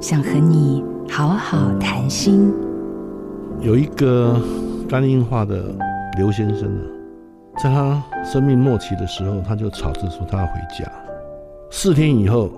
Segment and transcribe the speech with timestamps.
[0.00, 2.50] 想和你好好谈心。
[3.60, 4.40] 有一个
[4.88, 5.76] 肝硬化的
[6.16, 6.82] 刘先生啊，
[7.62, 10.90] 在他生命末期的时候，他就吵着说他要回家。
[11.70, 12.50] 四天以后，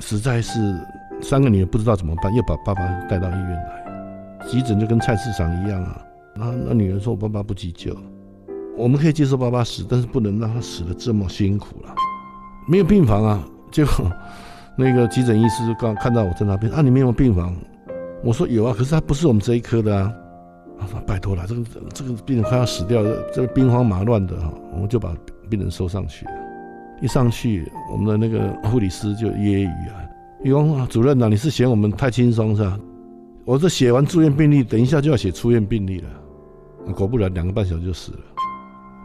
[0.00, 0.76] 实在是
[1.20, 4.48] 三个女儿不知道怎么办，又把爸爸带到医院来。
[4.48, 6.02] 急诊就跟菜市场一样啊。
[6.34, 7.96] 那那女人说：“我爸爸不急救，
[8.76, 11.94] 我们可以接受爸爸死，但是不能让他死的这么辛苦了。
[12.66, 13.40] 没有病房啊。”
[13.70, 14.10] 结果
[14.80, 17.52] 那个急诊医师刚看到我在那边啊，你没有病房？
[18.22, 20.12] 我说有啊，可是他不是我们这一科的啊。
[20.78, 25.12] 他说拜托了，这个这个病人快要死掉了，这个兵荒马乱的哈，我们就把
[25.50, 26.24] 病人收上去。
[27.00, 30.06] 一上去，我们的那个护理师就揶揄啊，
[30.44, 32.78] 你说主任呐，你是嫌我们太轻松是吧？
[33.44, 36.08] 我这写完住院病历，等一下就要写出院病历了。
[36.94, 38.18] 果不然，两个半小时就死了。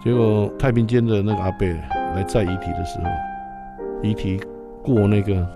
[0.03, 1.73] 结果太平间的那个阿贝
[2.15, 3.05] 来载遗体的时候，
[4.07, 4.39] 遗体。
[4.83, 5.47] 过那个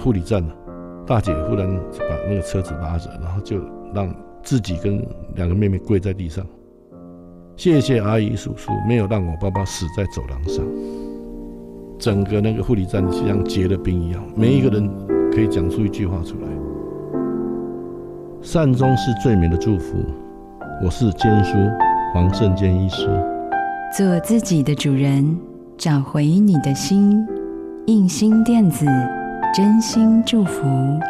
[0.00, 0.52] 护理站呢，
[1.06, 3.60] 大姐忽然把那个车子拉着，然后就
[3.94, 6.44] 让自己跟两个妹妹跪在地上，
[7.56, 10.64] 谢谢阿姨叔叔，没有让我爸爸死在走廊上。
[11.98, 14.90] 整个那个护理站就像结了冰一样，没一个人
[15.30, 16.48] 可以讲出一句话出来。
[18.40, 19.98] 善终是最美的祝福。
[20.82, 21.58] 我是坚叔
[22.14, 23.06] 黄胜坚医师，
[23.94, 25.38] 做自己的主人，
[25.76, 27.22] 找回你的心。
[27.86, 28.86] 印心电子，
[29.52, 31.00] 真心祝福。